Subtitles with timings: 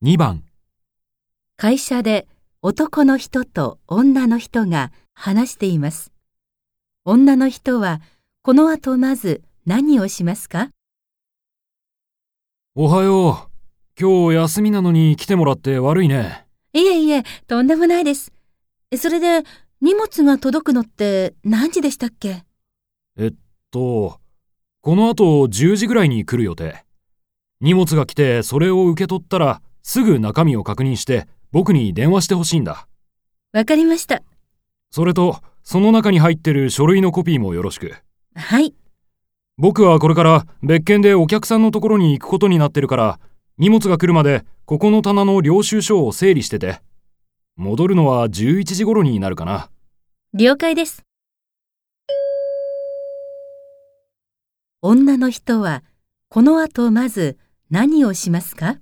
[0.00, 0.44] 2番、
[1.56, 2.28] 会社で
[2.62, 6.12] 男の人と女の人が話しています。
[7.04, 8.00] 女の人は
[8.42, 10.70] この後まず何をしますか？
[12.76, 14.00] おはよう。
[14.00, 16.46] 今日休みなのに来てもらって悪いね。
[16.74, 18.32] いえいえ、とんでもないです。
[18.96, 19.42] それで
[19.80, 22.44] 荷物が届くのって何時でしたっけ？
[23.18, 23.34] えっ
[23.72, 24.20] と、
[24.80, 26.84] この後10時ぐらいに来る予定。
[27.60, 32.86] 荷物が来てそれを受け取ったらすぐ中身を確認して僕に電話してほしいんだ。
[33.54, 34.22] わかりました。
[34.90, 37.94] それと、その中に入ってる書類のコピーもよろしく。
[38.34, 38.74] はい。
[39.56, 43.18] 僕はこれから別件でお客さんのところに行くことになってるから、
[43.56, 46.82] 荷物が来るまでここの棚の領収書を整理してて。
[47.56, 49.70] 戻るのは11時頃になるかな。
[50.34, 51.02] 了解です。
[54.82, 55.82] 女の人は
[56.28, 57.38] この後まず
[57.70, 58.76] 何をしますか？